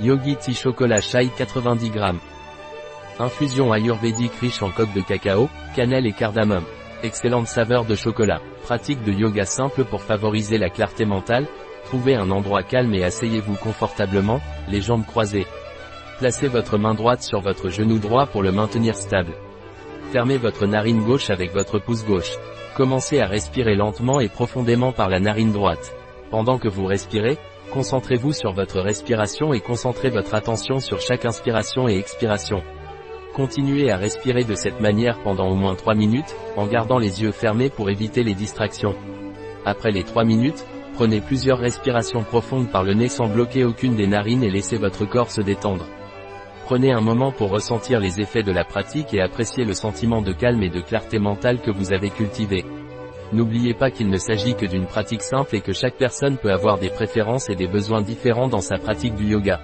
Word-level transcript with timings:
Yogi 0.00 0.34
Tea 0.34 0.54
Chocolat 0.54 1.00
Chai 1.00 1.30
90 1.36 1.92
g. 1.92 2.00
Infusion 3.20 3.72
ayurvédique 3.72 4.34
riche 4.40 4.60
en 4.60 4.70
coque 4.70 4.92
de 4.92 5.00
cacao, 5.00 5.48
cannelle 5.76 6.06
et 6.06 6.12
cardamome. 6.12 6.64
Excellente 7.04 7.46
saveur 7.46 7.84
de 7.84 7.94
chocolat. 7.94 8.40
Pratique 8.64 9.04
de 9.04 9.12
yoga 9.12 9.44
simple 9.44 9.84
pour 9.84 10.02
favoriser 10.02 10.58
la 10.58 10.68
clarté 10.68 11.04
mentale. 11.04 11.46
Trouvez 11.84 12.16
un 12.16 12.32
endroit 12.32 12.64
calme 12.64 12.92
et 12.92 13.04
asseyez-vous 13.04 13.54
confortablement, 13.54 14.40
les 14.68 14.80
jambes 14.80 15.06
croisées. 15.06 15.46
Placez 16.18 16.48
votre 16.48 16.76
main 16.76 16.94
droite 16.94 17.22
sur 17.22 17.40
votre 17.40 17.70
genou 17.70 18.00
droit 18.00 18.26
pour 18.26 18.42
le 18.42 18.50
maintenir 18.50 18.96
stable. 18.96 19.34
Fermez 20.10 20.38
votre 20.38 20.66
narine 20.66 21.04
gauche 21.04 21.30
avec 21.30 21.52
votre 21.52 21.78
pouce 21.78 22.04
gauche. 22.04 22.32
Commencez 22.76 23.20
à 23.20 23.26
respirer 23.26 23.76
lentement 23.76 24.18
et 24.18 24.28
profondément 24.28 24.90
par 24.90 25.08
la 25.08 25.20
narine 25.20 25.52
droite. 25.52 25.94
Pendant 26.32 26.58
que 26.58 26.68
vous 26.68 26.86
respirez, 26.86 27.38
Concentrez-vous 27.74 28.32
sur 28.32 28.52
votre 28.52 28.78
respiration 28.78 29.52
et 29.52 29.58
concentrez 29.58 30.08
votre 30.08 30.34
attention 30.34 30.78
sur 30.78 31.00
chaque 31.00 31.24
inspiration 31.24 31.88
et 31.88 31.98
expiration. 31.98 32.62
Continuez 33.34 33.90
à 33.90 33.96
respirer 33.96 34.44
de 34.44 34.54
cette 34.54 34.80
manière 34.80 35.20
pendant 35.24 35.48
au 35.48 35.56
moins 35.56 35.74
3 35.74 35.96
minutes, 35.96 36.36
en 36.56 36.68
gardant 36.68 36.98
les 36.98 37.22
yeux 37.22 37.32
fermés 37.32 37.70
pour 37.70 37.90
éviter 37.90 38.22
les 38.22 38.34
distractions. 38.34 38.94
Après 39.66 39.90
les 39.90 40.04
3 40.04 40.22
minutes, 40.22 40.64
prenez 40.94 41.20
plusieurs 41.20 41.58
respirations 41.58 42.22
profondes 42.22 42.70
par 42.70 42.84
le 42.84 42.94
nez 42.94 43.08
sans 43.08 43.26
bloquer 43.26 43.64
aucune 43.64 43.96
des 43.96 44.06
narines 44.06 44.44
et 44.44 44.50
laissez 44.50 44.76
votre 44.76 45.04
corps 45.04 45.32
se 45.32 45.40
détendre. 45.40 45.88
Prenez 46.66 46.92
un 46.92 47.00
moment 47.00 47.32
pour 47.32 47.50
ressentir 47.50 47.98
les 47.98 48.20
effets 48.20 48.44
de 48.44 48.52
la 48.52 48.62
pratique 48.62 49.12
et 49.12 49.20
apprécier 49.20 49.64
le 49.64 49.74
sentiment 49.74 50.22
de 50.22 50.32
calme 50.32 50.62
et 50.62 50.70
de 50.70 50.80
clarté 50.80 51.18
mentale 51.18 51.60
que 51.60 51.72
vous 51.72 51.92
avez 51.92 52.10
cultivé. 52.10 52.64
N'oubliez 53.34 53.74
pas 53.74 53.90
qu'il 53.90 54.10
ne 54.10 54.16
s'agit 54.16 54.54
que 54.54 54.64
d'une 54.64 54.86
pratique 54.86 55.20
simple 55.20 55.56
et 55.56 55.60
que 55.60 55.72
chaque 55.72 55.96
personne 55.96 56.36
peut 56.36 56.52
avoir 56.52 56.78
des 56.78 56.88
préférences 56.88 57.50
et 57.50 57.56
des 57.56 57.66
besoins 57.66 58.00
différents 58.00 58.46
dans 58.46 58.60
sa 58.60 58.78
pratique 58.78 59.16
du 59.16 59.24
yoga. 59.24 59.60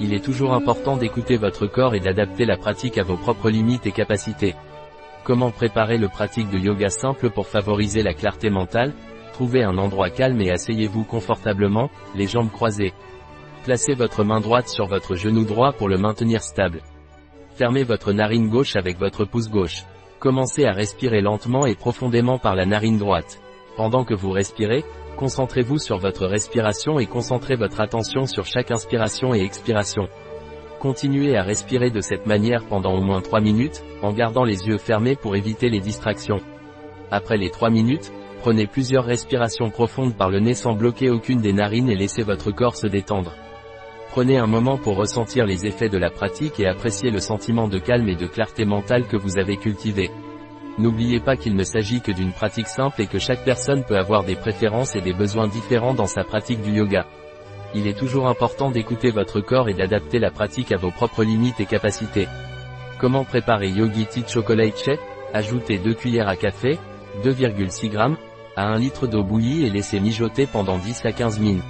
Il 0.00 0.12
est 0.12 0.24
toujours 0.24 0.54
important 0.54 0.96
d'écouter 0.96 1.36
votre 1.36 1.68
corps 1.68 1.94
et 1.94 2.00
d'adapter 2.00 2.44
la 2.44 2.56
pratique 2.56 2.98
à 2.98 3.04
vos 3.04 3.16
propres 3.16 3.48
limites 3.48 3.86
et 3.86 3.92
capacités. 3.92 4.56
Comment 5.22 5.52
préparer 5.52 5.98
le 5.98 6.08
pratique 6.08 6.50
de 6.50 6.58
yoga 6.58 6.88
simple 6.88 7.30
pour 7.30 7.46
favoriser 7.46 8.02
la 8.02 8.12
clarté 8.12 8.50
mentale? 8.50 8.92
Trouvez 9.34 9.62
un 9.62 9.78
endroit 9.78 10.10
calme 10.10 10.40
et 10.40 10.50
asseyez-vous 10.50 11.04
confortablement, 11.04 11.90
les 12.16 12.26
jambes 12.26 12.50
croisées. 12.50 12.92
Placez 13.62 13.94
votre 13.94 14.24
main 14.24 14.40
droite 14.40 14.68
sur 14.68 14.86
votre 14.86 15.14
genou 15.14 15.44
droit 15.44 15.70
pour 15.70 15.88
le 15.88 15.96
maintenir 15.96 16.42
stable. 16.42 16.82
Fermez 17.54 17.84
votre 17.84 18.12
narine 18.12 18.48
gauche 18.48 18.74
avec 18.74 18.98
votre 18.98 19.24
pouce 19.24 19.48
gauche. 19.48 19.84
Commencez 20.18 20.64
à 20.64 20.72
respirer 20.72 21.20
lentement 21.20 21.66
et 21.66 21.74
profondément 21.74 22.38
par 22.38 22.54
la 22.54 22.64
narine 22.64 22.96
droite. 22.96 23.40
Pendant 23.76 24.04
que 24.04 24.14
vous 24.14 24.30
respirez, 24.30 24.82
concentrez-vous 25.18 25.78
sur 25.78 25.98
votre 25.98 26.26
respiration 26.26 26.98
et 26.98 27.06
concentrez 27.06 27.54
votre 27.54 27.80
attention 27.80 28.24
sur 28.26 28.46
chaque 28.46 28.70
inspiration 28.70 29.34
et 29.34 29.42
expiration. 29.42 30.08
Continuez 30.80 31.36
à 31.36 31.42
respirer 31.42 31.90
de 31.90 32.00
cette 32.00 32.26
manière 32.26 32.64
pendant 32.64 32.94
au 32.94 33.02
moins 33.02 33.20
3 33.20 33.40
minutes, 33.40 33.84
en 34.02 34.12
gardant 34.12 34.44
les 34.44 34.66
yeux 34.66 34.78
fermés 34.78 35.16
pour 35.16 35.36
éviter 35.36 35.68
les 35.68 35.80
distractions. 35.80 36.40
Après 37.10 37.36
les 37.36 37.50
3 37.50 37.68
minutes, 37.68 38.10
prenez 38.40 38.66
plusieurs 38.66 39.04
respirations 39.04 39.68
profondes 39.68 40.16
par 40.16 40.30
le 40.30 40.40
nez 40.40 40.54
sans 40.54 40.72
bloquer 40.72 41.10
aucune 41.10 41.42
des 41.42 41.52
narines 41.52 41.90
et 41.90 41.96
laissez 41.96 42.22
votre 42.22 42.52
corps 42.52 42.76
se 42.76 42.86
détendre. 42.86 43.32
Prenez 44.16 44.38
un 44.38 44.46
moment 44.46 44.78
pour 44.78 44.96
ressentir 44.96 45.44
les 45.44 45.66
effets 45.66 45.90
de 45.90 45.98
la 45.98 46.08
pratique 46.08 46.58
et 46.58 46.66
apprécier 46.66 47.10
le 47.10 47.20
sentiment 47.20 47.68
de 47.68 47.78
calme 47.78 48.08
et 48.08 48.16
de 48.16 48.26
clarté 48.26 48.64
mentale 48.64 49.06
que 49.06 49.16
vous 49.18 49.36
avez 49.36 49.58
cultivé. 49.58 50.10
N'oubliez 50.78 51.20
pas 51.20 51.36
qu'il 51.36 51.54
ne 51.54 51.64
s'agit 51.64 52.00
que 52.00 52.12
d'une 52.12 52.32
pratique 52.32 52.66
simple 52.66 53.02
et 53.02 53.08
que 53.08 53.18
chaque 53.18 53.44
personne 53.44 53.84
peut 53.84 53.98
avoir 53.98 54.24
des 54.24 54.34
préférences 54.34 54.96
et 54.96 55.02
des 55.02 55.12
besoins 55.12 55.48
différents 55.48 55.92
dans 55.92 56.06
sa 56.06 56.24
pratique 56.24 56.62
du 56.62 56.70
yoga. 56.70 57.04
Il 57.74 57.86
est 57.86 57.98
toujours 57.98 58.26
important 58.26 58.70
d'écouter 58.70 59.10
votre 59.10 59.42
corps 59.42 59.68
et 59.68 59.74
d'adapter 59.74 60.18
la 60.18 60.30
pratique 60.30 60.72
à 60.72 60.78
vos 60.78 60.90
propres 60.90 61.22
limites 61.22 61.60
et 61.60 61.66
capacités. 61.66 62.26
Comment 62.98 63.24
préparer 63.24 63.68
Yogi 63.68 64.06
Tea 64.06 64.24
Chocolate 64.26 64.98
Ajoutez 65.34 65.76
2 65.76 65.92
cuillères 65.92 66.28
à 66.28 66.36
café, 66.36 66.78
2,6 67.22 67.92
g, 67.92 67.98
à 68.56 68.66
1 68.66 68.78
litre 68.78 69.08
d'eau 69.08 69.24
bouillie 69.24 69.66
et 69.66 69.70
laissez 69.70 70.00
mijoter 70.00 70.46
pendant 70.46 70.78
10 70.78 71.04
à 71.04 71.12
15 71.12 71.38
minutes. 71.38 71.62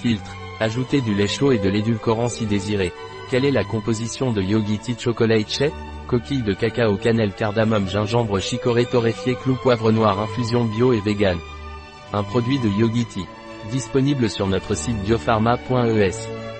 Filtre. 0.00 0.45
Ajoutez 0.58 1.02
du 1.02 1.14
lait 1.14 1.28
chaud 1.28 1.52
et 1.52 1.58
de 1.58 1.68
l'édulcorant 1.68 2.28
si 2.28 2.46
désiré. 2.46 2.92
Quelle 3.30 3.44
est 3.44 3.50
la 3.50 3.64
composition 3.64 4.32
de 4.32 4.40
Yogi 4.40 4.78
Tea 4.78 4.96
Chocolate 4.98 5.50
Chai? 5.50 5.70
Coquille 6.06 6.42
de 6.42 6.54
cacao, 6.54 6.96
cannelle, 6.96 7.34
cardamome, 7.34 7.88
gingembre, 7.88 8.40
chicorée 8.40 8.86
torréfié, 8.86 9.34
clou, 9.34 9.56
poivre 9.56 9.92
noir, 9.92 10.20
infusion 10.20 10.64
bio 10.64 10.92
et 10.92 11.00
vegan. 11.00 11.36
Un 12.12 12.22
produit 12.22 12.58
de 12.60 12.68
Yogi 12.68 13.04
Tea. 13.04 13.26
Disponible 13.70 14.30
sur 14.30 14.46
notre 14.46 14.74
site 14.74 15.02
biopharma.es. 15.02 16.55